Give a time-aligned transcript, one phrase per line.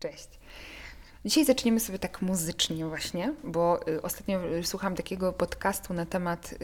[0.00, 0.28] Cześć.
[1.24, 6.54] Dzisiaj zaczniemy sobie tak muzycznie właśnie, bo y, ostatnio y, słuchałam takiego podcastu na temat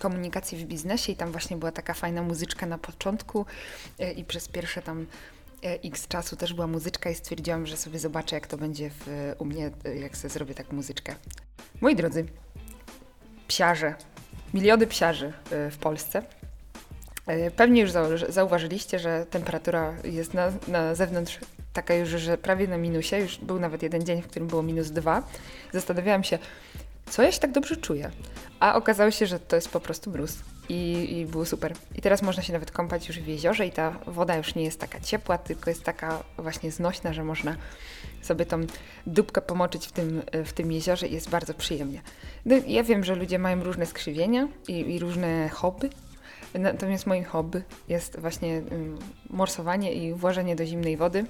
[0.00, 3.46] komunikacji w biznesie i tam właśnie była taka fajna muzyczka na początku
[4.00, 5.06] y, i przez pierwsze tam
[5.62, 9.44] x czasu też była muzyczka i stwierdziłam, że sobie zobaczę jak to będzie w, u
[9.44, 11.14] mnie, jak sobie zrobię tak muzyczkę.
[11.80, 12.26] Moi drodzy,
[13.48, 13.94] psiarze,
[14.54, 16.22] miliony psiarzy w Polsce.
[17.56, 21.38] Pewnie już zau- zauważyliście, że temperatura jest na, na zewnątrz
[21.72, 23.16] taka już, że prawie na minusie.
[23.16, 25.22] Już był nawet jeden dzień, w którym było minus dwa.
[25.72, 26.38] Zastanawiałam się,
[27.10, 28.10] co ja się tak dobrze czuję.
[28.60, 30.38] A okazało się, że to jest po prostu mróz.
[30.68, 31.74] I, I było super.
[31.94, 34.80] I teraz można się nawet kąpać już w jeziorze i ta woda już nie jest
[34.80, 37.56] taka ciepła, tylko jest taka właśnie znośna, że można
[38.22, 38.60] sobie tą
[39.06, 42.02] dupkę pomoczyć w tym, w tym jeziorze i jest bardzo przyjemnie.
[42.46, 45.90] No, ja wiem, że ludzie mają różne skrzywienia i, i różne hobby,
[46.54, 48.98] natomiast moim hobby jest właśnie ym,
[49.30, 51.24] morsowanie i włożenie do zimnej wody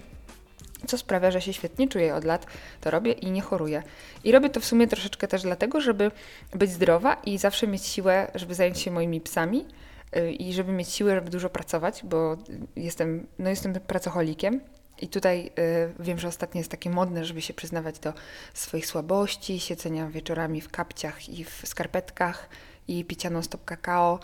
[0.86, 2.46] co sprawia, że się świetnie czuję od lat,
[2.80, 3.82] to robię i nie choruję.
[4.24, 6.10] I robię to w sumie troszeczkę też dlatego, żeby
[6.54, 9.66] być zdrowa i zawsze mieć siłę, żeby zająć się moimi psami
[10.12, 12.36] yy, i żeby mieć siłę, żeby dużo pracować, bo
[12.76, 14.60] jestem, no jestem pracocholikiem.
[15.00, 15.50] I tutaj
[15.98, 18.12] y, wiem, że ostatnio jest takie modne, żeby się przyznawać do
[18.54, 22.48] swoich słabości, siedzenia wieczorami w kapciach i w skarpetkach
[22.90, 24.18] i picia non-stop kakao.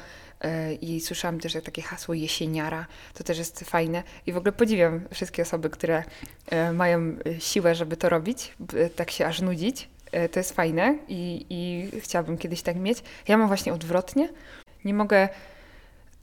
[0.45, 4.03] Y, I słyszałam też takie hasło jesieniara, to też jest fajne.
[4.27, 6.03] I w ogóle podziwiam wszystkie osoby, które
[6.69, 8.57] y, mają siłę, żeby to robić,
[8.97, 9.89] tak się aż nudzić.
[10.33, 12.99] To jest fajne i, i chciałabym kiedyś tak mieć.
[13.29, 14.29] Ja mam właśnie odwrotnie.
[14.85, 15.29] Nie mogę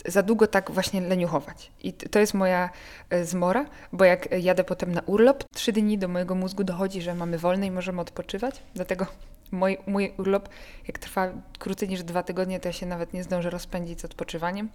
[0.05, 1.72] za długo tak właśnie leniuchować.
[1.83, 2.69] I to jest moja
[3.09, 7.16] e, zmora, bo jak jadę potem na urlop, trzy dni do mojego mózgu dochodzi, że
[7.16, 8.63] mamy wolne i możemy odpoczywać.
[8.75, 9.05] Dlatego
[9.53, 10.49] mój, mój urlop,
[10.87, 14.69] jak trwa krócej niż dwa tygodnie, to ja się nawet nie zdążę rozpędzić z odpoczywaniem.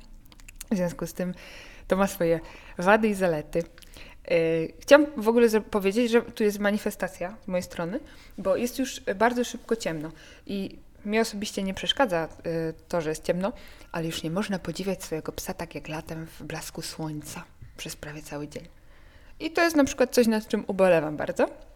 [0.71, 1.35] W związku z tym
[1.89, 2.41] to ma swoje
[2.79, 3.63] wady i zalety.
[4.31, 8.01] Yy, Chciałam w ogóle powiedzieć, że tu jest manifestacja z mojej strony,
[8.39, 10.13] bo jest już bardzo szybko ciemno
[10.47, 13.53] i mi osobiście nie przeszkadza yy, to, że jest ciemno,
[13.93, 17.45] ale już nie można podziwiać swojego psa tak jak latem w blasku słońca
[17.77, 18.69] przez prawie cały dzień.
[19.41, 21.68] I to jest na przykład coś, nad czym ubolewam bardzo.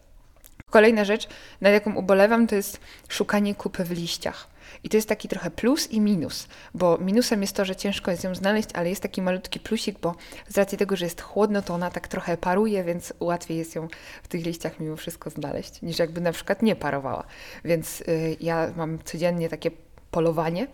[0.73, 1.27] Kolejna rzecz,
[1.61, 2.79] nad jaką ubolewam, to jest
[3.09, 4.47] szukanie kupy w liściach.
[4.83, 8.23] I to jest taki trochę plus i minus, bo minusem jest to, że ciężko jest
[8.23, 10.15] ją znaleźć, ale jest taki malutki plusik, bo
[10.47, 13.87] z racji tego, że jest chłodno, to ona tak trochę paruje, więc łatwiej jest ją
[14.23, 17.23] w tych liściach mimo wszystko znaleźć, niż jakby na przykład nie parowała.
[17.65, 19.71] Więc y, ja mam codziennie takie
[20.11, 20.67] polowanie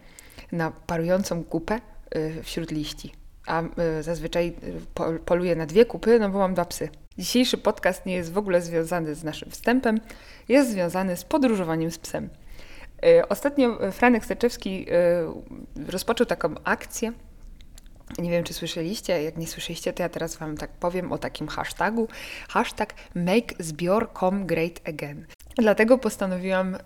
[0.52, 1.80] na parującą kupę
[2.16, 3.14] y, wśród liści.
[3.48, 6.90] A y, zazwyczaj y, po, poluję na dwie kupy, no bo mam dwa psy.
[7.19, 10.00] Dzisiejszy podcast nie jest w ogóle związany z naszym wstępem,
[10.50, 12.30] jest związany z podróżowaniem z psem.
[13.06, 14.85] Y, Ostatnio Franek Steczewski
[15.88, 17.12] y, rozpoczął taką akcję.
[18.18, 19.24] Nie wiem, czy słyszeliście.
[19.24, 22.07] Jak nie słyszeliście, to ja teraz Wam tak powiem o takim hashtagu.
[22.50, 25.25] Hashtag make zbior.com great again.
[25.57, 26.80] Dlatego postanowiłam y,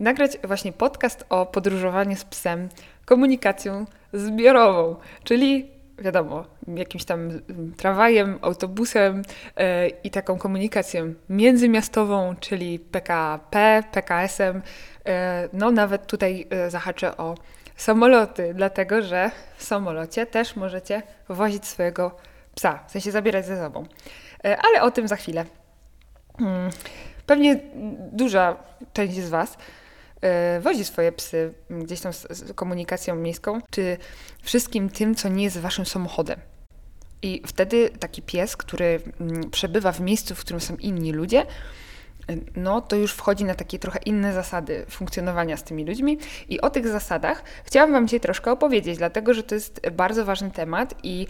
[0.00, 2.68] nagrać właśnie podcast o podróżowaniu z psem
[3.04, 7.30] komunikacją zbiorową, czyli wiadomo, jakimś tam
[7.76, 9.22] tramwajem, autobusem
[9.56, 14.62] e, i taką komunikacją międzymiastową, czyli PKP, PKS-em.
[15.06, 17.34] E, no nawet tutaj e, zahaczę o
[17.76, 22.16] samoloty, dlatego że w samolocie też możecie wozić swojego
[22.54, 23.84] psa, w sensie zabierać ze sobą.
[24.42, 25.44] Ale o tym za chwilę.
[26.40, 26.70] Mm,
[27.26, 27.60] Pewnie
[28.12, 28.56] duża
[28.92, 29.58] część z Was
[30.60, 33.96] wozi swoje psy gdzieś tam z, z komunikacją miejską, czy
[34.42, 36.40] wszystkim tym, co nie jest waszym samochodem.
[37.22, 39.00] I wtedy taki pies, który
[39.50, 41.46] przebywa w miejscu, w którym są inni ludzie,
[42.56, 46.18] no to już wchodzi na takie trochę inne zasady funkcjonowania z tymi ludźmi.
[46.48, 50.50] I o tych zasadach chciałam Wam dzisiaj troszkę opowiedzieć, dlatego że to jest bardzo ważny
[50.50, 51.26] temat i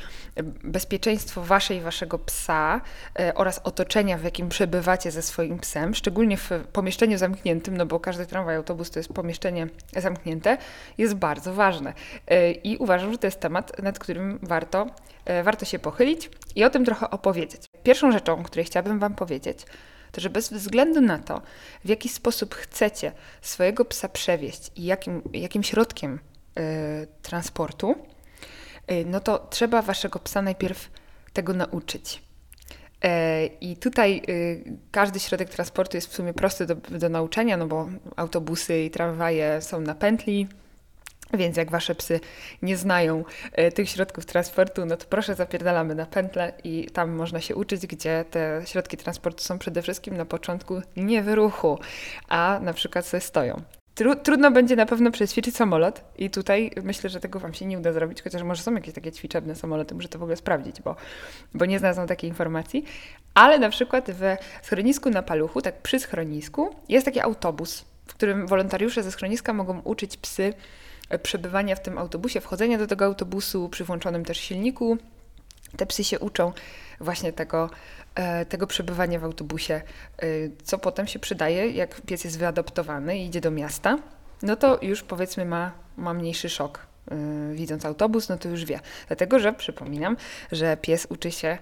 [0.64, 2.80] bezpieczeństwo Waszej i Waszego psa
[3.18, 8.00] e, oraz otoczenia, w jakim przebywacie ze swoim psem, szczególnie w pomieszczeniu zamkniętym, no bo
[8.00, 9.66] każdy tramwaj, autobus to jest pomieszczenie
[9.96, 10.58] zamknięte,
[10.98, 11.92] jest bardzo ważne.
[12.26, 14.86] E, I uważam, że to jest temat, nad którym warto,
[15.24, 17.62] e, warto się pochylić i o tym trochę opowiedzieć.
[17.82, 19.66] Pierwszą rzeczą, o której chciałabym Wam powiedzieć,
[20.14, 21.42] to że bez względu na to,
[21.84, 23.12] w jaki sposób chcecie
[23.42, 26.18] swojego psa przewieźć i jakim, jakim środkiem
[26.58, 27.94] y, transportu,
[28.90, 30.90] y, no to trzeba waszego psa najpierw
[31.32, 32.22] tego nauczyć.
[33.04, 37.66] E, I tutaj y, każdy środek transportu jest w sumie prosty do, do nauczenia, no
[37.66, 40.48] bo autobusy i tramwaje są na pętli,
[41.36, 42.20] więc jak wasze psy
[42.62, 47.40] nie znają e, tych środków transportu, no to proszę zapierdalamy na pętlę i tam można
[47.40, 51.78] się uczyć, gdzie te środki transportu są przede wszystkim na początku nie w ruchu,
[52.28, 53.62] a na przykład sobie stoją.
[53.94, 57.78] Tru, trudno będzie na pewno przećwiczyć samolot i tutaj myślę, że tego Wam się nie
[57.78, 60.96] uda zrobić, chociaż może są jakieś takie ćwiczebne samoloty, muszę to w ogóle sprawdzić, bo,
[61.54, 62.84] bo nie znalazłam takiej informacji.
[63.34, 64.36] Ale na przykład w
[64.66, 69.80] schronisku na Paluchu, tak przy schronisku, jest taki autobus, w którym wolontariusze ze schroniska mogą
[69.80, 70.54] uczyć psy
[71.22, 74.98] przebywania w tym autobusie, wchodzenia do tego autobusu przy włączonym też silniku.
[75.76, 76.52] Te psy się uczą
[77.00, 77.70] właśnie tego,
[78.14, 80.26] e, tego przebywania w autobusie, e,
[80.64, 83.98] co potem się przydaje, jak pies jest wyadoptowany i idzie do miasta,
[84.42, 86.86] no to już powiedzmy ma, ma mniejszy szok.
[87.52, 88.80] Widząc autobus, no to już wie.
[89.06, 90.16] Dlatego, że przypominam,
[90.52, 91.58] że pies uczy się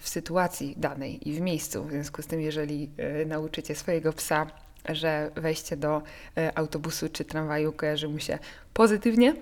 [0.00, 1.84] w sytuacji danej i w miejscu.
[1.84, 2.90] W związku z tym, jeżeli
[3.26, 4.46] nauczycie swojego psa
[4.88, 6.02] że wejście do
[6.36, 8.38] e, autobusu czy tramwaju kojarzy mu się
[8.74, 9.34] pozytywnie,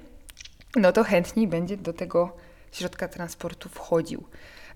[0.76, 2.36] no to chętniej będzie do tego
[2.72, 4.24] środka transportu wchodził.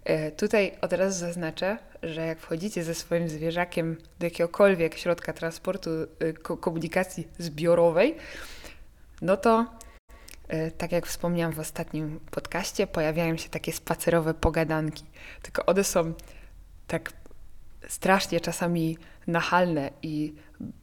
[0.04, 5.90] E, tutaj od razu zaznaczę, że jak wchodzicie ze swoim zwierzakiem do jakiegokolwiek środka transportu,
[6.18, 8.16] e, komunikacji zbiorowej,
[9.22, 9.66] no to
[10.78, 15.04] tak jak wspomniałam w ostatnim podcaście, pojawiają się takie spacerowe pogadanki.
[15.42, 16.12] Tylko one są
[16.86, 17.12] tak
[17.88, 20.34] strasznie czasami nachalne i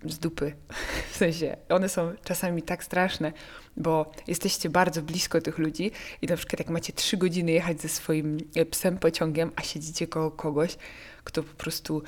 [0.05, 0.55] z dupy.
[1.11, 3.33] W sensie, one są czasami tak straszne,
[3.77, 5.91] bo jesteście bardzo blisko tych ludzi
[6.21, 8.37] i na przykład jak macie trzy godziny jechać ze swoim
[8.71, 10.77] psem pociągiem, a siedzicie koło kogoś,
[11.23, 12.03] kto po prostu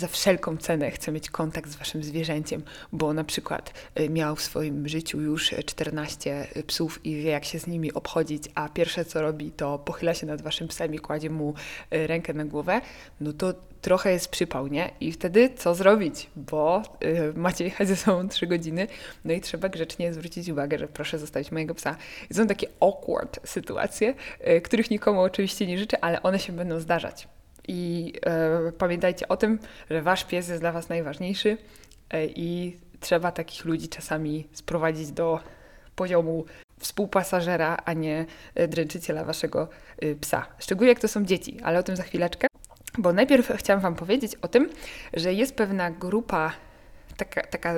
[0.00, 2.62] za wszelką cenę chce mieć kontakt z waszym zwierzęciem,
[2.92, 7.58] bo na przykład y, miał w swoim życiu już 14 psów i wie, jak się
[7.58, 11.30] z nimi obchodzić, a pierwsze co robi, to pochyla się nad waszym psem i kładzie
[11.30, 11.54] mu
[11.94, 12.80] y, rękę na głowę,
[13.20, 14.90] no to trochę jest przypał, nie?
[15.00, 16.30] I wtedy co zrobić?
[16.36, 18.86] Bo y, macie jechać ze sobą 3 godziny,
[19.24, 21.96] no i trzeba grzecznie zwrócić uwagę, że proszę zostawić mojego psa.
[22.30, 24.14] I są takie awkward sytuacje,
[24.64, 27.28] których nikomu oczywiście nie życzę, ale one się będą zdarzać.
[27.68, 29.58] I e, pamiętajcie o tym,
[29.90, 31.56] że wasz pies jest dla was najważniejszy
[32.10, 35.40] e, i trzeba takich ludzi czasami sprowadzić do
[35.96, 36.44] poziomu
[36.78, 39.68] współpasażera, a nie e, dręczyciela waszego
[39.98, 40.46] e, psa.
[40.58, 42.46] Szczególnie jak to są dzieci, ale o tym za chwileczkę.
[42.98, 44.68] Bo najpierw chciałam Wam powiedzieć o tym,
[45.14, 46.52] że jest pewna grupa,
[47.16, 47.74] taka, taka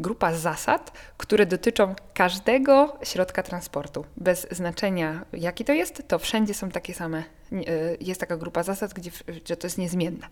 [0.00, 4.04] grupa zasad, które dotyczą każdego środka transportu.
[4.16, 7.18] Bez znaczenia, jaki to jest, to wszędzie są takie same.
[7.52, 7.62] E,
[8.00, 9.10] jest taka grupa zasad, gdzie
[9.48, 10.26] że to jest niezmienne.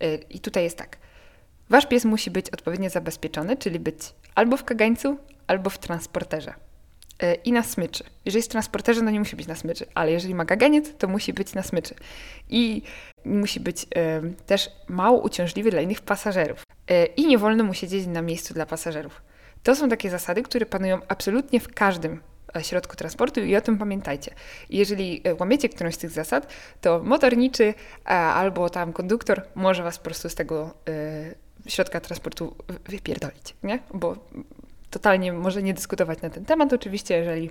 [0.00, 0.96] E, I tutaj jest tak.
[1.70, 3.98] Wasz pies musi być odpowiednio zabezpieczony, czyli być
[4.34, 6.54] albo w kagańcu, albo w transporterze.
[7.22, 8.04] E, I na smyczy.
[8.24, 11.08] Jeżeli jest w transporterze, no nie musi być na smyczy, ale jeżeli ma kaganiec, to
[11.08, 11.94] musi być na smyczy.
[12.48, 12.82] I
[13.24, 13.86] musi być
[14.46, 16.62] też mało uciążliwy dla innych pasażerów.
[16.90, 19.22] E, i nie wolno mu siedzieć na miejscu dla pasażerów.
[19.62, 22.20] To są takie zasady, które panują absolutnie w każdym
[22.56, 24.34] e, środku transportu i o tym pamiętajcie.
[24.70, 27.74] Jeżeli e, łamiecie którąś z tych zasad, to motorniczy
[28.34, 30.74] albo tam konduktor może was po prostu z tego
[31.66, 32.56] środka transportu
[32.88, 33.78] wypierdolić, nie?
[33.94, 34.16] Bo
[34.90, 36.72] totalnie może nie dyskutować na ten temat.
[36.72, 37.50] Oczywiście, jeżeli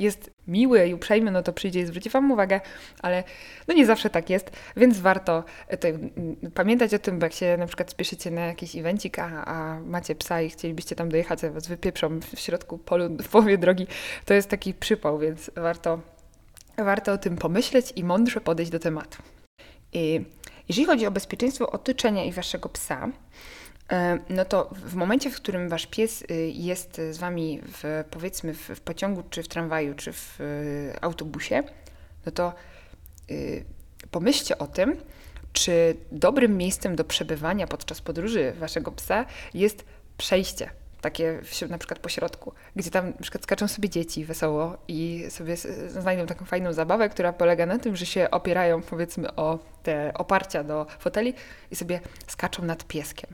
[0.00, 2.60] jest miły i uprzejmy, no to przyjdzie i zwróci Wam uwagę,
[3.02, 3.24] ale
[3.68, 7.32] no nie zawsze tak jest, więc warto e, tutaj mm, pamiętać o tym, bo jak
[7.32, 11.44] się na przykład spieszycie na jakiś evencik, a, a macie psa i chcielibyście tam dojechać,
[11.44, 13.86] a Was wypieprzą w środku polu, w połowie drogi,
[14.24, 16.00] to jest taki przypał, więc warto,
[16.78, 19.22] warto o tym pomyśleć i mądrze podejść do tematu.
[19.92, 20.24] I
[20.68, 23.08] jeżeli chodzi o bezpieczeństwo otoczenia i Waszego psa,
[24.28, 28.80] no to w momencie, w którym wasz pies y, jest z wami w, powiedzmy w,
[28.80, 31.62] pociągu, czy w tramwaju, czy w y, autobusie,
[32.26, 32.54] no to
[33.30, 33.64] y,
[34.10, 34.96] pomyślcie o tym,
[35.52, 39.84] czy dobrym miejscem do przebywania podczas podróży waszego psa jest
[40.18, 45.24] przejście takie na przykład po środku, gdzie tam na przykład skaczą sobie dzieci wesoło i
[45.28, 45.56] sobie
[45.88, 50.64] znajdą taką fajną zabawę, która polega na tym, że się opierają powiedzmy o te oparcia
[50.64, 51.34] do foteli
[51.70, 53.30] i sobie skaczą nad pieskiem.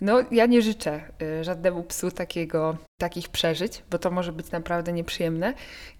[0.00, 4.92] No, ja nie życzę y, żadnemu psu takiego, takich przeżyć, bo to może być naprawdę
[4.92, 5.54] nieprzyjemne.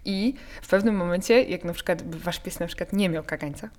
[0.05, 3.71] I w pewnym momencie, jak na przykład wasz pies na przykład nie miał kagańca,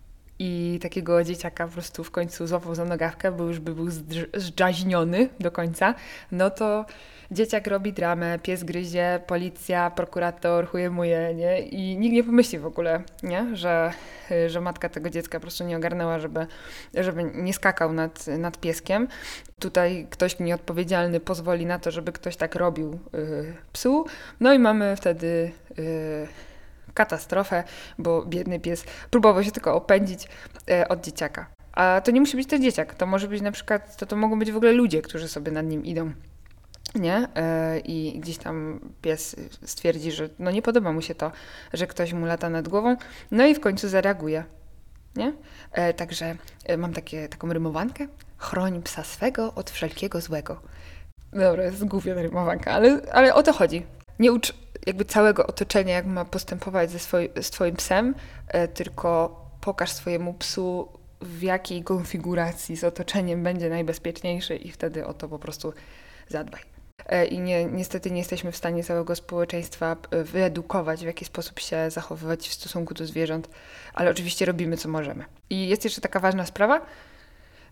[0.43, 3.87] i takiego dzieciaka po prostu w końcu złapał za nogawkę, bo już by był
[4.33, 5.95] zdrzaźniony do końca,
[6.31, 6.85] no to
[7.31, 11.61] dzieciak robi dramę, pies gryzie, policja, prokurator chujemuje, nie?
[11.61, 13.55] I nikt nie pomyśli w ogóle, nie?
[13.55, 13.93] Że,
[14.47, 16.47] że matka tego dziecka po prostu nie ogarnęła, żeby,
[16.93, 19.07] żeby nie skakał nad, nad pieskiem.
[19.59, 24.05] Tutaj ktoś nieodpowiedzialny pozwoli na to, żeby ktoś tak robił yy, psu,
[24.39, 25.51] no i mamy wtedy...
[25.77, 26.27] Yy,
[26.93, 27.63] katastrofę,
[27.97, 30.27] bo biedny pies próbował się tylko opędzić
[30.69, 31.45] e, od dzieciaka.
[31.73, 34.39] A to nie musi być ten dzieciak, to może być na przykład, to, to mogą
[34.39, 36.11] być w ogóle ludzie, którzy sobie nad nim idą.
[36.95, 37.27] Nie?
[37.35, 41.31] E, I gdzieś tam pies stwierdzi, że no nie podoba mu się to,
[41.73, 42.97] że ktoś mu lata nad głową,
[43.31, 44.43] no i w końcu zareaguje.
[45.15, 45.33] Nie?
[45.71, 46.35] E, także
[46.77, 48.07] mam takie, taką rymowankę.
[48.37, 50.61] Chroń psa swego od wszelkiego złego.
[51.33, 53.85] Dobra, jest ta rymowanka, ale, ale o to chodzi.
[54.19, 54.53] Nie ucz
[54.85, 58.15] jakby całego otoczenia, jak ma postępować ze swoi, z twoim psem,
[58.47, 60.89] e, tylko pokaż swojemu psu,
[61.21, 65.73] w jakiej konfiguracji z otoczeniem będzie najbezpieczniejszy i wtedy o to po prostu
[66.27, 66.70] zadbaj.
[67.11, 71.59] E, I nie, niestety nie jesteśmy w stanie całego społeczeństwa e, wyedukować, w jaki sposób
[71.59, 73.49] się zachowywać w stosunku do zwierząt,
[73.93, 75.25] ale oczywiście robimy co możemy.
[75.49, 76.81] I jest jeszcze taka ważna sprawa,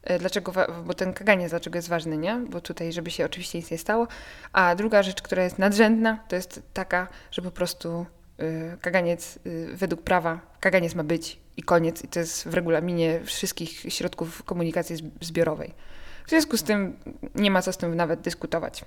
[0.03, 0.53] e, Dlaczego,
[0.85, 2.35] bo ten kaganiec dlaczego jest ważny, nie?
[2.49, 4.07] Bo tutaj, żeby się oczywiście nic nie stało.
[4.53, 8.05] A druga rzecz, która jest nadrzędna, to jest taka, że po prostu
[8.81, 9.39] kaganiec
[9.73, 12.03] według prawa, kaganiec ma być i koniec.
[12.03, 15.73] I to jest w regulaminie wszystkich środków komunikacji zbiorowej.
[16.25, 16.97] W związku z tym
[17.35, 18.85] nie ma co z tym nawet dyskutować.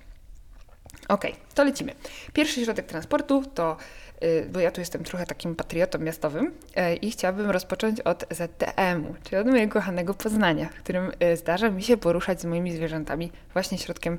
[1.08, 1.94] Ok, to lecimy.
[2.32, 3.76] Pierwszy środek transportu to,
[4.22, 9.14] y, bo ja tu jestem trochę takim patriotą miastowym y, i chciałabym rozpocząć od ZTM-u,
[9.24, 13.32] czyli od mojego kochanego Poznania, w którym y, zdarza mi się poruszać z moimi zwierzętami
[13.52, 14.18] właśnie środkiem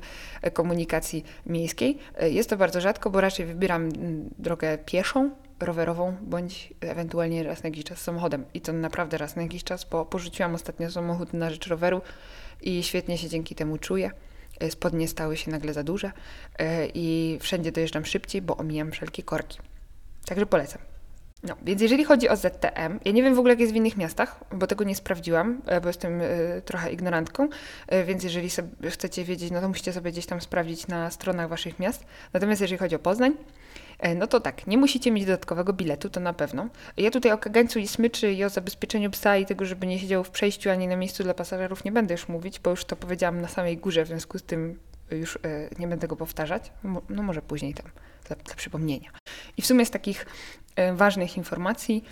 [0.52, 1.98] komunikacji miejskiej.
[2.20, 3.88] Jest to bardzo rzadko, bo raczej wybieram
[4.38, 8.44] drogę pieszą, rowerową, bądź ewentualnie raz na jakiś czas samochodem.
[8.54, 12.02] I to naprawdę raz na jakiś czas, bo porzuciłam ostatnio samochód na rzecz roweru
[12.62, 14.10] i świetnie się dzięki temu czuję.
[14.60, 16.12] E, spodnie stały się nagle za duże
[16.58, 19.58] e, i wszędzie dojeżdżam szybciej, bo omijam wszelkie korki.
[20.26, 20.93] Także polecam.
[21.44, 23.96] No, więc jeżeli chodzi o ZTM, ja nie wiem w ogóle jak jest w innych
[23.96, 26.20] miastach, bo tego nie sprawdziłam, e, bo jestem
[26.64, 27.48] trochę ignorantką,
[28.06, 28.48] więc jeżeli
[28.90, 32.04] chcecie wiedzieć, no to musicie sobie gdzieś tam sprawdzić na stronach waszych miast.
[32.32, 33.32] Natomiast jeżeli chodzi o Poznań,
[33.98, 36.68] E, no to tak, nie musicie mieć dodatkowego biletu, to na pewno.
[36.96, 40.24] Ja tutaj o kagańcu i smyczy i o zabezpieczeniu psa i tego, żeby nie siedział
[40.24, 43.40] w przejściu ani na miejscu dla pasażerów nie będę już mówić, bo już to powiedziałam
[43.40, 44.78] na samej górze, w związku z tym
[45.10, 45.38] już e,
[45.78, 46.72] nie będę go powtarzać.
[47.08, 47.86] No może później tam,
[48.28, 49.10] dla, dla przypomnienia.
[49.56, 50.26] I w sumie z takich e,
[50.94, 52.04] ważnych informacji,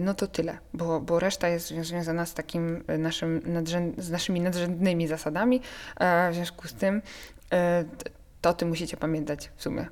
[0.00, 5.06] no to tyle, bo, bo reszta jest związana z takim naszym nadrzęd, z naszymi nadrzędnymi
[5.06, 5.60] zasadami.
[6.30, 7.02] W związku z tym
[8.40, 9.86] to o tym musicie pamiętać w sumie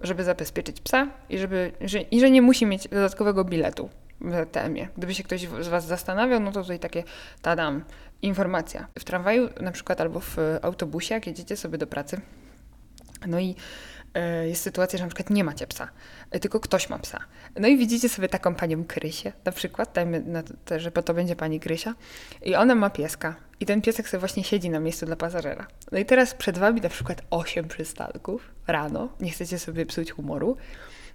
[0.00, 3.88] żeby zabezpieczyć psa i, żeby, że, i że nie musi mieć dodatkowego biletu
[4.20, 4.88] w TM-ie.
[4.96, 7.04] Gdyby się ktoś z Was zastanawiał, no to tutaj takie
[7.42, 7.84] tadam,
[8.22, 8.88] informacja.
[8.98, 12.20] W tramwaju na przykład albo w autobusie, jak jedziecie sobie do pracy,
[13.26, 13.95] no i E,
[14.46, 15.88] jest sytuacja, że na przykład nie macie psa,
[16.30, 17.20] e, tylko ktoś ma psa.
[17.60, 21.36] No i widzicie sobie taką panią Krysię, na przykład, dajmy na to, że to będzie
[21.36, 21.94] pani Krysia,
[22.42, 23.36] i ona ma pieska.
[23.60, 25.66] I ten piesek sobie właśnie siedzi na miejscu dla pasażera.
[25.92, 30.56] No i teraz przed wami na przykład 8 przystanków rano, nie chcecie sobie psuć humoru.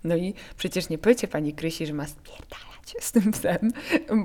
[0.04, 3.72] No i przecież nie powiecie pani Krysi, że ma spierdalać z tym psem,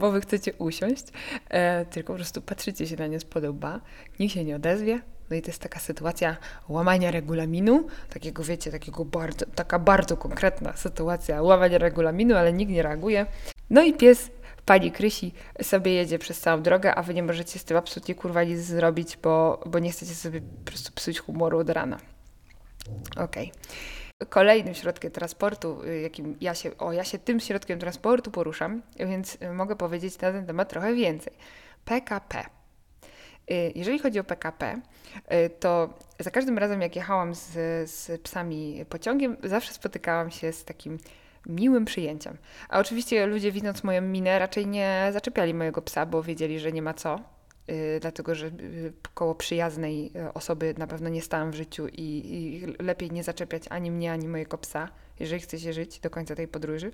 [0.00, 1.04] bo wy chcecie usiąść,
[1.49, 3.80] e, tylko po prostu patrzycie się na nie z łba,
[4.18, 6.37] nikt się nie odezwie, no i to jest taka sytuacja
[6.68, 12.83] łamania regulaminu, takiego wiecie, takiego bardzo, taka bardzo konkretna sytuacja łamania regulaminu, ale nikt nie
[12.83, 13.26] reaguje.
[13.71, 14.30] No i pies
[14.66, 18.45] pani Krysi sobie jedzie przez całą drogę, a wy nie możecie z tym absolutnie kurwa
[18.45, 21.99] nic zrobić, bo, bo nie chcecie sobie po prostu psuć humoru od rana.
[23.16, 23.52] Okej.
[23.52, 24.28] Okay.
[24.28, 29.38] Kolejnym środkiem transportu, y, jakim ja się, o ja się tym środkiem transportu poruszam, więc
[29.54, 31.33] mogę powiedzieć na ten temat trochę więcej.
[31.85, 32.56] PKP.
[33.50, 34.81] Y, jeżeli chodzi o PKP,
[35.17, 37.50] y, to za każdym razem, jak jechałam z,
[37.91, 40.99] z psami pociągiem, zawsze spotykałam się z takim
[41.47, 42.37] miłym przyjęciem.
[42.69, 46.83] A oczywiście ludzie, widząc moją minę, raczej nie zaczepiali mojego psa, bo wiedzieli, że nie
[46.83, 47.21] ma co.
[47.69, 48.50] Yy, dlatego, że
[49.15, 53.91] koło przyjaznej osoby na pewno nie stałam w życiu i, i, lepiej nie zaczepiać ani
[53.91, 54.88] mnie, ani mojego psa,
[55.21, 56.93] jeżeli chce się żyć do końca tej podróży.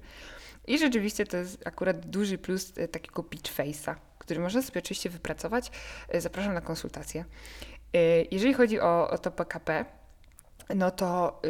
[0.66, 5.70] I rzeczywiście to jest akurat duży plus takiego pitch face'a, który można sobie oczywiście wypracować.
[6.08, 7.24] E, zapraszam na konsultację.
[7.94, 7.98] E,
[8.30, 9.84] jeżeli chodzi o, o to PKP,
[10.74, 11.40] no to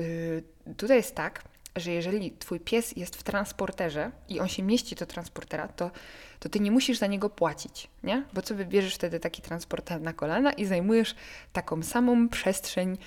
[0.66, 1.42] yy, tutaj jest tak,
[1.76, 5.90] że jeżeli twój pies jest w transporterze i on się mieści do transportera, to,
[6.38, 8.24] to ty nie musisz za niego płacić, nie?
[8.32, 11.14] Bo co wybierzesz wtedy taki transporter na kolana i zajmujesz
[11.52, 12.98] taką samą przestrzeń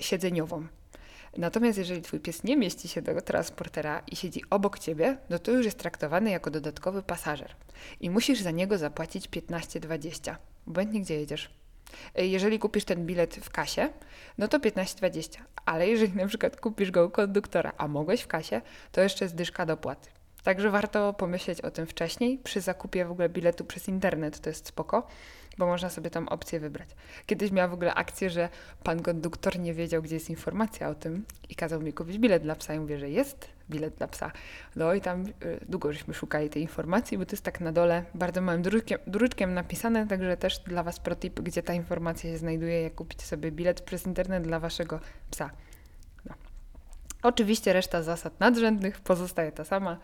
[0.00, 0.66] siedzeniową.
[1.38, 5.50] Natomiast jeżeli twój pies nie mieści się do transportera i siedzi obok ciebie, no to
[5.50, 7.54] już jest traktowany jako dodatkowy pasażer
[8.00, 10.34] i musisz za niego zapłacić 15-20,
[10.68, 11.50] obojętnie gdzie jedziesz.
[12.14, 13.88] Jeżeli kupisz ten bilet w kasie,
[14.38, 18.60] no to 15-20, ale jeżeli na przykład kupisz go u konduktora, a mogłeś w kasie,
[18.92, 20.08] to jeszcze jest dyszka dopłaty.
[20.42, 22.38] Także warto pomyśleć o tym wcześniej.
[22.38, 25.06] Przy zakupie w ogóle biletu przez internet to jest spoko
[25.58, 26.88] bo można sobie tam opcję wybrać.
[27.26, 28.48] Kiedyś miała w ogóle akcję, że
[28.82, 32.54] pan konduktor nie wiedział, gdzie jest informacja o tym i kazał mi kupić bilet dla
[32.54, 32.74] psa.
[32.74, 34.32] I mówię, że jest bilet dla psa.
[34.76, 35.32] No i tam y,
[35.68, 39.54] długo żeśmy szukali tej informacji, bo to jest tak na dole bardzo małym druczkiem, druczkiem
[39.54, 43.80] napisane, także też dla Was protip, gdzie ta informacja się znajduje, jak kupić sobie bilet
[43.80, 45.00] przez internet dla Waszego
[45.30, 45.50] psa.
[46.24, 46.34] No.
[47.22, 49.98] Oczywiście reszta zasad nadrzędnych pozostaje ta sama,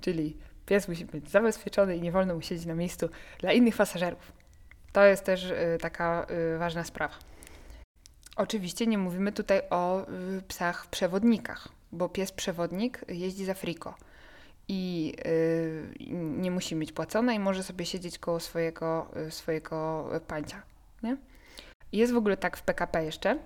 [0.00, 0.36] czyli
[0.66, 4.37] pies musi być zabezpieczony i nie wolno mu siedzieć na miejscu dla innych pasażerów.
[4.92, 7.14] To jest też y, taka y, ważna sprawa.
[8.36, 10.02] Oczywiście nie mówimy tutaj o
[10.38, 13.94] y, psach przewodnikach, bo pies przewodnik jeździ za friko
[14.70, 15.14] i
[16.38, 20.62] nie musi mieć płacone i może sobie siedzieć koło swojego, swojego pańcia.
[21.02, 21.16] Nie?
[21.92, 23.38] Jest w ogóle tak w PKP jeszcze,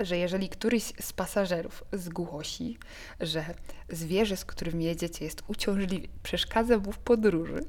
[0.00, 2.78] że jeżeli któryś z pasażerów zgłosi,
[3.20, 3.44] że
[3.88, 7.64] zwierzę, z którym jedziecie, jest uciążliwe, przeszkadza mu w podróży,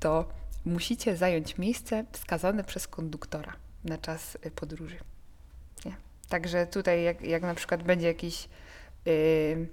[0.00, 0.28] to
[0.68, 4.96] musicie zająć miejsce wskazane przez konduktora na czas podróży.
[5.84, 5.96] Nie?
[6.28, 8.48] Także tutaj, jak, jak na przykład będzie jakiś.
[9.04, 9.68] Yy,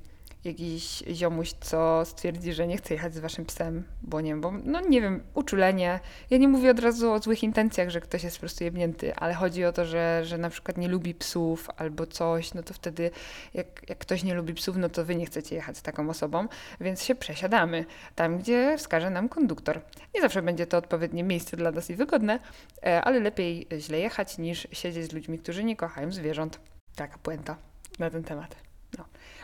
[0.46, 4.52] jakiś ziomuś, co stwierdzi, że nie chce jechać z waszym psem, bo nie wiem, bo
[4.52, 6.00] no nie wiem, uczulenie.
[6.30, 9.34] Ja nie mówię od razu o złych intencjach, że ktoś jest po prostu jebnięty, ale
[9.34, 13.12] chodzi o to, że, że na przykład nie lubi psów albo coś, no to wtedy
[13.54, 16.48] jak, jak ktoś nie lubi psów, no to wy nie chcecie jechać z taką osobą,
[16.82, 17.86] więc się przesiadamy
[18.16, 19.82] tam, gdzie wskaże nam konduktor.
[20.16, 22.40] Nie zawsze będzie to odpowiednie miejsce dla nas i wygodne,
[22.86, 26.60] e, ale lepiej źle jechać niż siedzieć z ludźmi, którzy nie kochają zwierząt.
[26.96, 27.58] Taka puenta
[28.00, 28.65] na ten temat.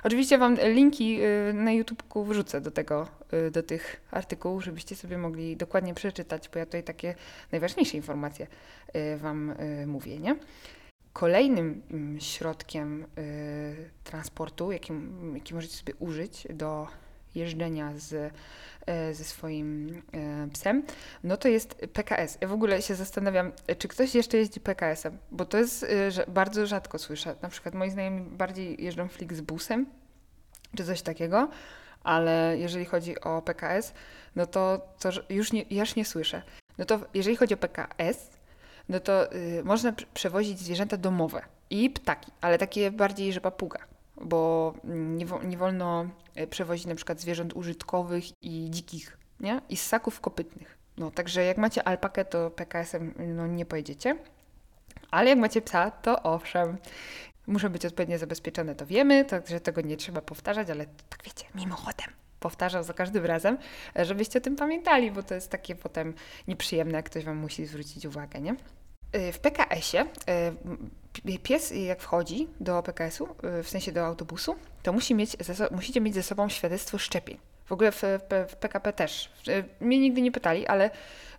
[0.03, 3.07] Oczywiście Wam linki y, na YouTubeku wrzucę do tego,
[3.47, 7.15] y, do tych artykułów, żebyście sobie mogli dokładnie przeczytać, bo ja tutaj takie
[7.51, 8.47] najważniejsze informacje
[8.95, 9.55] y, Wam
[9.87, 10.35] mówię, nie?
[11.13, 13.05] Kolejnym mm, środkiem
[14.03, 14.93] transportu, jaki,
[15.33, 16.87] jaki możecie sobie użyć do
[17.35, 18.33] jeżdżenia z,
[18.85, 20.83] e, ze swoim e, psem,
[21.23, 22.37] no to jest PKS.
[22.41, 26.67] Ja w ogóle się zastanawiam, czy ktoś jeszcze jeździ PKS-em, bo to jest, e, bardzo
[26.67, 27.35] rzadko słyszę.
[27.41, 29.85] Na przykład moi znajomi bardziej jeżdżą Flixbusem,
[30.77, 31.49] czy coś takiego,
[32.03, 33.93] ale jeżeli chodzi o PKS,
[34.35, 36.41] no to, to już, nie, już nie słyszę.
[36.77, 38.29] No to jeżeli chodzi o PKS,
[38.89, 43.79] no to y, można przewozić zwierzęta domowe i ptaki, ale takie bardziej, że papuga
[44.23, 49.61] bo nie, nie wolno e, przewozić na przykład zwierząt użytkowych i dzikich, nie?
[49.69, 50.77] I ssaków kopytnych.
[50.97, 54.15] No, także jak macie alpakę, to PKS-em no, nie pojedziecie.
[55.11, 56.77] Ale jak macie psa, to owszem.
[57.47, 62.07] Muszą być odpowiednio zabezpieczone, to wiemy, także tego nie trzeba powtarzać, ale tak wiecie, mimochodem
[62.41, 63.57] powtarzam za każdym razem,
[63.95, 66.13] e, żebyście o tym pamiętali, bo to jest takie potem
[66.47, 68.55] nieprzyjemne, jak ktoś Wam musi zwrócić uwagę, nie?
[69.13, 70.05] W PKS-ie
[71.43, 73.27] pies jak wchodzi do PKS-u,
[73.59, 75.37] y, w sensie do autobusu, to musi mieć
[75.71, 77.37] musicie mieć ze sobą świadectwo szczepień.
[77.65, 78.01] W ogóle w,
[78.49, 79.29] w, PKP też.
[79.47, 80.89] Y, mnie nigdy nie pytali, ale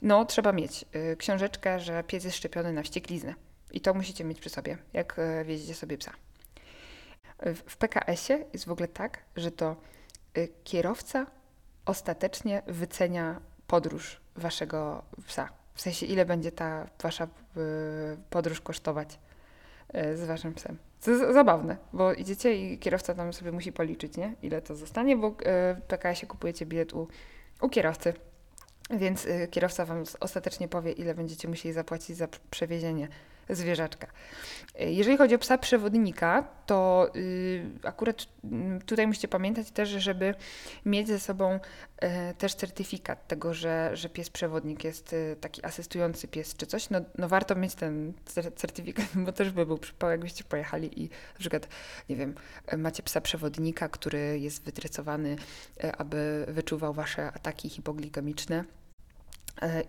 [0.02, 3.34] no trzeba mieć y, książeczkę, że pies jest szczepiony na wściekliznę.
[3.72, 6.12] I to musicie mieć przy sobie, jak wiedziecie sobie psa.
[7.68, 9.76] W PKS-ie jest w ogóle tak, że to
[10.64, 11.26] kierowca
[11.86, 15.61] ostatecznie wycenia podróż waszego psa.
[15.74, 17.28] W sensie, ile będzie ta wasza
[18.30, 19.18] podróż kosztować.
[19.92, 20.78] E, z waszym psem.
[21.04, 24.34] To jest zabawne, bo idziecie i kierowca tam sobie musi policzyć, nie?
[24.42, 27.08] Ile to zostanie, bo e, w PKS-ie kupujecie bilet u,
[27.60, 28.14] u kierowcy.
[28.90, 33.08] Więc kierowca wam ostatecznie powie, ile będziecie musieli zapłacić za przewiezienie
[33.48, 34.06] zwierzaczka.
[34.78, 40.34] Jeżeli chodzi o psa przewodnika, to y, akurat mm, tutaj musicie pamiętać też, żeby
[40.86, 41.60] mieć ze sobą
[41.98, 46.90] e, też certyfikat tego, że, że pies przewodnik jest e, taki asystujący pies czy coś.
[46.90, 48.12] No, no warto mieć ten
[48.56, 51.68] certyfikat, bo też by był przypał, jakbyście pojechali i na przykład,
[52.08, 52.34] nie wiem,
[52.78, 55.36] macie psa przewodnika, który jest wytrecowany,
[55.84, 58.64] e, aby wyczuwał wasze ataki hipoglikemiczne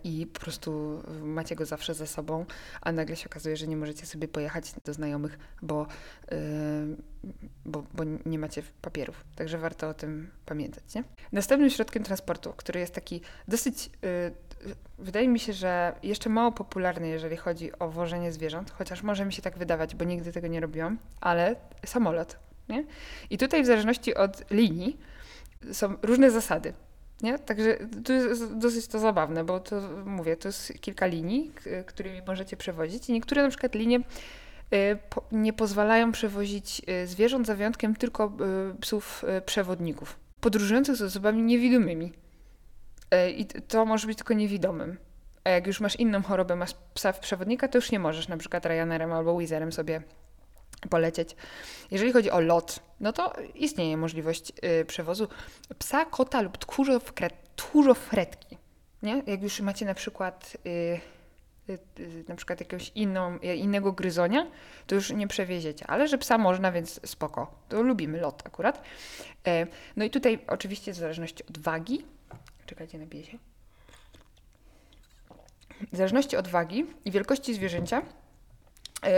[0.04, 2.46] i po prostu macie go zawsze ze sobą,
[2.82, 5.88] a nagle się okazuje, że nie możecie sobie pojechać do znajomych, bo,
[6.32, 6.38] yy,
[7.66, 9.24] bo, bo nie macie papierów.
[9.36, 10.96] Także warto o tym pamiętać.
[10.96, 11.04] Nie?
[11.32, 17.08] Następnym środkiem transportu, który jest taki dosyć, yy, wydaje mi się, że jeszcze mało popularny,
[17.08, 20.60] jeżeli chodzi o wożenie zwierząt, chociaż może mi się tak wydawać, bo nigdy tego nie
[20.60, 22.40] robiłam, ale samolot.
[22.70, 22.86] Nie?
[23.30, 24.98] I tutaj w zależności od linii
[25.72, 26.74] są różne zasady.
[27.24, 27.40] Nie?
[27.40, 31.52] Także to jest dosyć to zabawne, bo to mówię, to jest kilka linii,
[31.86, 34.98] którymi możecie przewozić i niektóre na przykład linie y,
[35.32, 38.34] nie pozwalają przewozić y, zwierząt za wyjątkiem tylko
[38.72, 42.14] y, psów przewodników, podróżujących z osobami niewidomymi.
[43.38, 44.98] I to może być tylko niewidomym.
[45.44, 48.66] A jak już masz inną chorobę, masz psa przewodnika, to już nie możesz na przykład
[48.66, 50.02] Ryanerem albo Wizerem sobie
[50.90, 51.36] polecieć.
[51.92, 55.28] Jeżeli chodzi o lot, no to istnieje możliwość y, przewozu
[55.80, 56.58] psa, kota lub
[57.56, 58.58] tchórzofretki.
[59.04, 59.24] Nie?
[59.28, 60.70] Jak już macie na przykład y,
[61.70, 61.80] y,
[62.28, 64.48] na przykład jakiegoś inną, innego gryzonia,
[64.88, 65.88] to już nie przewieziecie.
[65.88, 67.60] Ale że psa można, więc spoko.
[67.70, 68.84] To lubimy lot akurat.
[69.96, 72.06] No i tutaj oczywiście w zależności od wagi,
[72.66, 73.38] czekajcie, nabiję się.
[75.92, 78.02] W zależności od wagi i wielkości zwierzęcia,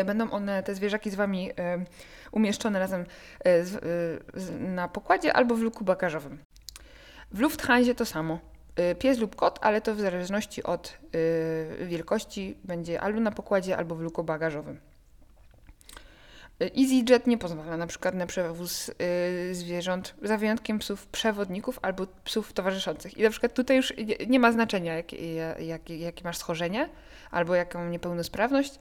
[0.05, 1.85] będą one, te zwierzaki z Wami e,
[2.31, 3.05] umieszczone razem
[3.45, 3.63] e,
[4.59, 6.39] na pokładzie albo w luku bagażowym.
[7.31, 8.39] W Lufthansie to samo.
[8.99, 10.97] Pies lub kot, ale to w zależności od
[11.81, 14.79] wielkości będzie albo na pokładzie, albo w luku bagażowym.
[16.59, 22.53] EasyJet nie pozwala na przykład na przewóz y, zwierząt, za wyjątkiem psów przewodników albo psów
[22.53, 23.17] towarzyszących.
[23.17, 23.93] I na przykład tutaj już
[24.27, 26.89] nie, ma znaczenia, jakie jak, jak, masz schorzenie
[27.31, 28.79] albo jaką niepełnosprawność.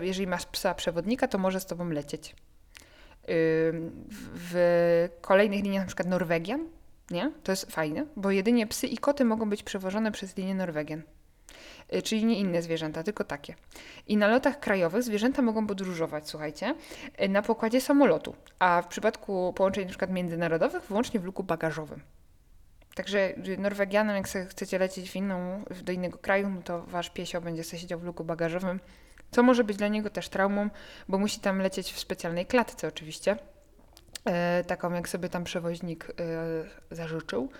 [0.00, 2.30] Y, jeżeli masz psa przewodnika, to może z tobą lecieć.
[2.30, 2.34] Y,
[4.34, 6.68] w kolejnych liniach, na przykład Norwegian,
[7.10, 7.32] nie?
[7.42, 11.02] To jest fajne, bo jedynie psy i koty mogą być przewożone przez linię Norwegian.
[11.94, 13.54] Y, czyli nie inne zwierzęta, tylko takie.
[14.06, 16.74] I na lotach krajowych zwierzęta mogą podróżować, słuchajcie,
[17.22, 20.06] y, na pokładzie samolotu, a w przypadku połączeń np.
[20.06, 22.00] międzynarodowych wyłącznie w luku bagażowym.
[22.94, 27.40] Także y, Norwegianom, jak chcecie lecieć w inną, do innego kraju, no to wasz piesio
[27.40, 28.80] będzie sobie siedział w luku bagażowym,
[29.30, 30.70] co może być dla niego też traumą,
[31.08, 33.36] bo musi tam lecieć w specjalnej klatce oczywiście,
[34.66, 36.12] taką jak sobie tam przewoźnik
[36.90, 37.50] zażyczył.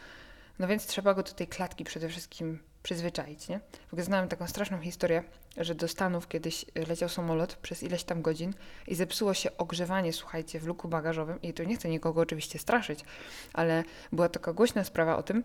[0.58, 3.60] No więc trzeba go do tej klatki przede wszystkim przyzwyczaić, nie?
[3.88, 5.22] W ogóle znałem taką straszną historię,
[5.56, 8.54] że do Stanów kiedyś leciał samolot przez ileś tam godzin
[8.86, 13.04] i zepsuło się ogrzewanie, słuchajcie, w luku bagażowym i tu nie chcę nikogo oczywiście straszyć,
[13.52, 15.42] ale była taka głośna sprawa o tym,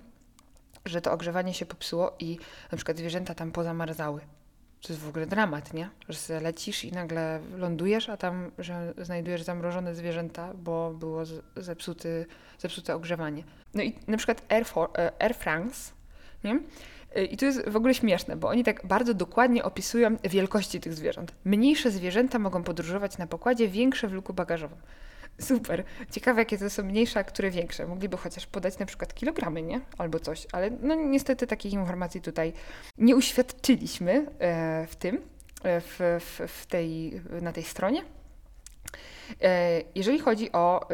[0.85, 2.37] że to ogrzewanie się popsuło i
[2.71, 4.21] na przykład zwierzęta tam pozamarzały.
[4.81, 5.89] To jest w ogóle dramat, nie?
[6.09, 11.23] Że lecisz i nagle lądujesz, a tam że znajdujesz zamrożone zwierzęta, bo było
[11.55, 12.25] zepsuty,
[12.59, 13.43] zepsute ogrzewanie.
[13.73, 15.91] No i na przykład Air, For, e, Air France,
[16.43, 16.59] nie?
[17.17, 20.93] Y, I to jest w ogóle śmieszne, bo oni tak bardzo dokładnie opisują wielkości tych
[20.93, 21.31] zwierząt.
[21.45, 24.77] Mniejsze zwierzęta mogą podróżować na pokładzie, większe w luku bagażowym.
[25.41, 25.83] Super.
[26.11, 27.87] Ciekawe, jakie to są mniejsze, a które większe.
[27.87, 29.81] Mogliby chociaż podać na przykład kilogramy, nie?
[29.97, 32.53] Albo coś, ale no niestety takich informacji tutaj
[32.97, 35.21] nie uświadczyliśmy e, w tym,
[35.63, 38.01] e, w, w, w tej, na tej stronie.
[39.41, 40.87] E, jeżeli chodzi o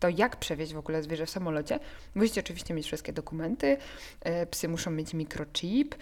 [0.00, 1.78] to jak przewieźć w ogóle zwierzę w samolocie.
[2.14, 3.76] Musicie oczywiście mieć wszystkie dokumenty,
[4.20, 5.94] e, psy muszą mieć mikrochip,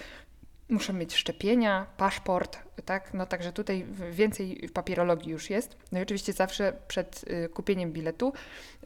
[0.68, 3.14] muszą mieć szczepienia, paszport, tak?
[3.14, 5.76] No także tutaj więcej papierologii już jest.
[5.92, 8.32] No i oczywiście zawsze przed e, kupieniem biletu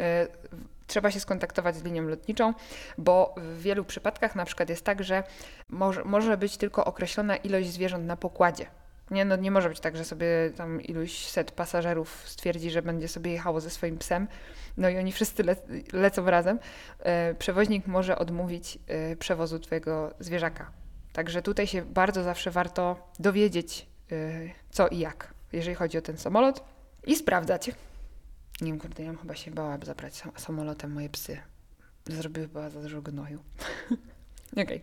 [0.01, 0.29] e,
[0.87, 2.55] trzeba się skontaktować z linią lotniczą,
[2.99, 5.23] bo w wielu przypadkach na przykład jest tak, że
[5.69, 8.67] może, może być tylko określona ilość zwierząt na pokładzie.
[9.11, 13.09] Nie, no nie może być tak, że sobie tam iluś set pasażerów stwierdzi, że będzie
[13.09, 14.29] sobie jechało ze swoim psem,
[14.77, 15.57] no i oni wszyscy le
[15.93, 16.59] lecą razem.
[16.99, 20.71] E, przewoźnik może odmówić e, przewozu twojego zwierzaka.
[21.13, 24.17] Także tutaj się bardzo zawsze warto dowiedzieć, e,
[24.71, 26.65] co i jak, jeżeli chodzi o ten samolot
[27.07, 27.71] i sprawdzać.
[28.61, 31.39] Nie wiem, kurde, ja chyba się bałam zabrać sam samolotem moje psy.
[32.07, 33.43] Zrobiły chyba za dużo gnoju.
[34.53, 34.65] Okej.
[34.65, 34.81] Okay.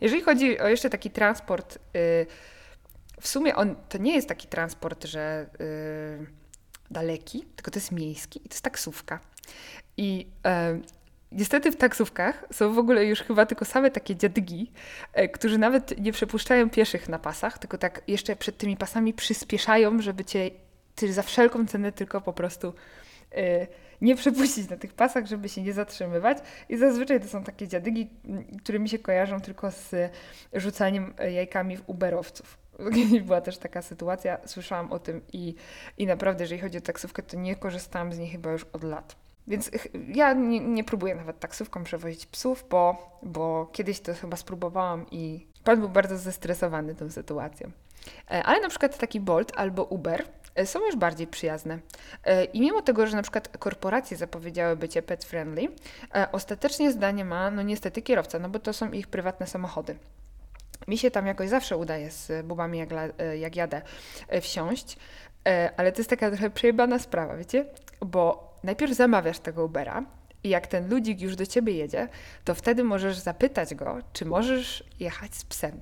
[0.00, 2.26] Jeżeli chodzi o jeszcze taki transport, y,
[3.20, 6.26] w sumie on to nie jest taki transport, że y,
[6.90, 9.20] daleki, tylko to jest miejski i to jest taksówka.
[9.96, 10.98] I y,
[11.32, 14.72] Niestety w taksówkach są w ogóle już chyba tylko same takie dziadygi,
[15.12, 20.02] e, którzy nawet nie przepuszczają pieszych na pasach, tylko tak jeszcze przed tymi pasami przyspieszają,
[20.02, 20.50] żeby cię
[21.10, 22.74] za wszelką cenę tylko po prostu
[23.32, 23.66] e,
[24.00, 26.38] nie przepuścić na tych pasach, żeby się nie zatrzymywać.
[26.68, 28.10] I zazwyczaj to są takie dziadygi,
[28.58, 29.94] które mi się kojarzą tylko z
[30.52, 32.58] rzucaniem jajkami w uberowców.
[33.26, 35.54] Była też taka sytuacja, słyszałam o tym i,
[35.98, 39.27] i naprawdę, jeżeli chodzi o taksówkę, to nie korzystałam z niej chyba już od lat.
[39.48, 39.70] Więc
[40.08, 45.46] ja nie, nie próbuję nawet taksówką przewozić psów, bo, bo kiedyś to chyba spróbowałam i
[45.64, 47.70] pan był bardzo zestresowany tą sytuacją.
[48.30, 51.78] E, ale na przykład taki Bolt albo Uber e, są już bardziej przyjazne.
[52.24, 55.68] E, I mimo tego, że na przykład korporacje zapowiedziały bycie pet friendly,
[56.32, 59.98] ostatecznie zdanie ma no niestety kierowca, no bo to są ich prywatne samochody.
[60.88, 62.88] Mi się tam jakoś zawsze udaje z bubami, jak,
[63.38, 63.82] jak jadę,
[64.40, 64.96] wsiąść,
[65.76, 67.64] ale to jest taka trochę przejebana sprawa, wiecie?
[68.00, 70.04] Bo najpierw zamawiasz tego Ubera
[70.44, 72.08] i jak ten ludzik już do ciebie jedzie,
[72.44, 75.80] to wtedy możesz zapytać go, czy możesz jechać z psem.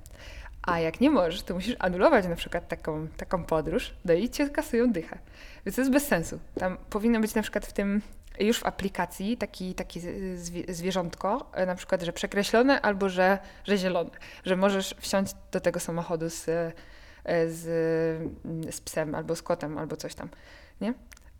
[0.62, 4.50] A jak nie możesz, to musisz anulować na przykład taką, taką podróż, no i cię
[4.50, 5.18] kasują dychę.
[5.66, 6.38] Więc to jest bez sensu.
[6.58, 8.02] Tam powinno być na przykład w tym,
[8.40, 10.00] już w aplikacji taki, taki
[10.68, 14.10] zwierzątko, na przykład, że przekreślone albo że, że zielone,
[14.44, 16.44] że możesz wsiąść do tego samochodu z,
[17.48, 17.62] z,
[18.74, 20.28] z psem albo z kotem albo coś tam,
[20.80, 20.94] nie?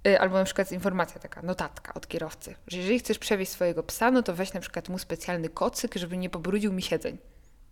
[0.07, 4.11] Y, albo na przykład informacja taka, notatka od kierowcy, że jeżeli chcesz przewieźć swojego psa,
[4.11, 7.19] no to weź na przykład mu specjalny kocyk, żeby nie pobrudził mi siedzeń.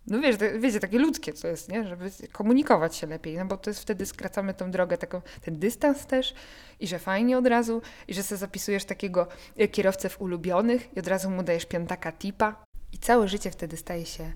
[0.07, 1.87] No wiesz, wiecie, takie ludzkie co jest, nie?
[1.87, 6.05] Żeby komunikować się lepiej, no bo to jest wtedy skracamy tą drogę, taką, ten dystans
[6.05, 6.33] też
[6.79, 9.27] i że fajnie od razu i że sobie zapisujesz takiego
[9.61, 13.77] y, kierowcę w ulubionych i od razu mu dajesz piątaka tipa i całe życie wtedy
[13.77, 14.31] staje się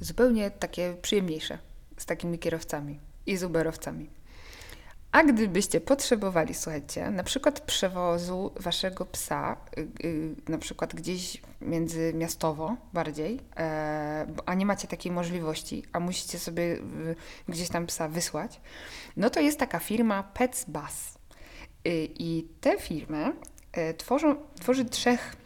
[0.00, 1.58] zupełnie takie przyjemniejsze
[1.96, 4.17] z takimi kierowcami i z uberowcami.
[5.12, 13.34] A gdybyście potrzebowali, słuchajcie, na przykład przewozu waszego psa, yy, na przykład gdzieś międzymiastowo bardziej,
[13.34, 13.40] yy,
[14.46, 17.16] a nie macie takiej możliwości, a musicie sobie yy,
[17.48, 18.60] gdzieś tam psa wysłać,
[19.16, 21.18] no to jest taka firma Pets Bus.
[22.18, 23.32] I tę firmę
[23.96, 25.36] tworzą, tworzy trzech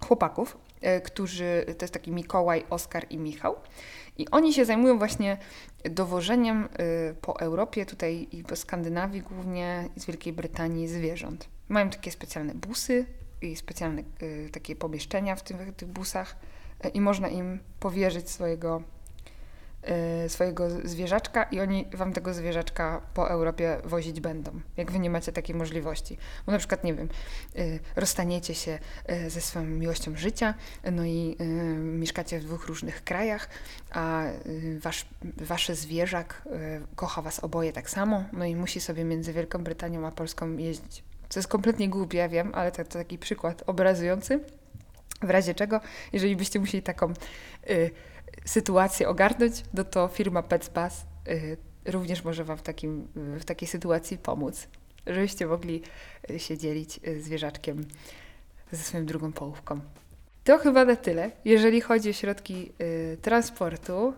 [0.00, 0.56] chłopaków,
[1.04, 3.56] którzy, to jest taki Mikołaj, Oskar i Michał.
[4.18, 5.38] I oni się zajmują właśnie
[5.84, 6.68] dowożeniem
[7.20, 11.48] po Europie, tutaj i po Skandynawii głównie, z Wielkiej Brytanii zwierząt.
[11.68, 13.06] Mają takie specjalne busy
[13.42, 14.02] i specjalne
[14.52, 16.36] takie pomieszczenia w tych, tych busach
[16.94, 18.82] i można im powierzyć swojego
[20.28, 25.32] swojego zwierzaczka i oni wam tego zwierzaczka po Europie wozić będą, jak wy nie macie
[25.32, 26.18] takiej możliwości.
[26.46, 27.08] Bo na przykład, nie wiem,
[27.58, 28.78] y, rozstaniecie się
[29.10, 30.54] y, ze swoją miłością życia,
[30.92, 31.36] no i
[31.78, 33.48] mieszkacie w dwóch różnych krajach,
[33.90, 34.22] a
[34.80, 36.42] wasz, wasze zwierzak
[36.96, 41.02] kocha was oboje tak samo, no i musi sobie między Wielką Brytanią a Polską jeździć.
[41.28, 44.40] Co jest kompletnie głupie, ja wiem, ale to, to taki przykład obrazujący.
[45.22, 45.80] W razie czego,
[46.12, 47.12] jeżeli byście musieli taką
[47.70, 47.90] y,
[48.44, 54.18] sytuację ogarnąć, no to firma PetsBus y, również może Wam w, takim, w takiej sytuacji
[54.18, 54.68] pomóc,
[55.06, 55.82] żebyście mogli
[56.30, 57.84] y, się dzielić y, zwierzaczkiem
[58.72, 59.80] ze swoją drugą połówką.
[60.44, 62.72] To chyba na tyle, jeżeli chodzi o środki
[63.22, 64.14] transportu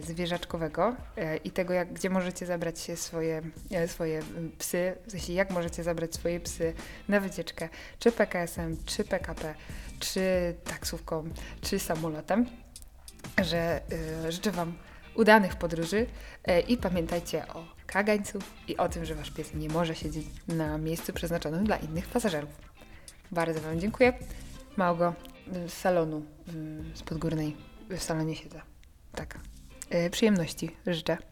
[0.00, 0.96] zwierzaczkowego
[1.44, 3.42] i tego, jak, gdzie możecie zabrać swoje,
[3.86, 4.22] swoje
[4.58, 6.74] psy, w sensie jak możecie zabrać swoje psy
[7.08, 9.54] na wycieczkę, czy PKS-em, czy PKP,
[9.98, 11.24] czy taksówką,
[11.60, 12.46] czy samolotem
[13.44, 13.80] że
[14.26, 14.72] y, życzę Wam
[15.14, 16.06] udanych podróży
[16.48, 20.78] y, i pamiętajcie o kagańcu i o tym, że Wasz pies nie może siedzieć na
[20.78, 22.50] miejscu przeznaczonym dla innych pasażerów.
[23.30, 24.12] Bardzo Wam dziękuję.
[24.76, 25.14] Małgo
[25.66, 26.26] z salonu
[26.94, 27.56] z Podgórnej
[27.90, 28.60] w salonie siedzę.
[29.14, 29.38] Tak.
[30.10, 31.31] Przyjemności życzę.